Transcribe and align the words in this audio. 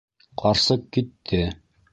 Ҡарсыҡ 0.43 0.89
китте. 0.99 1.47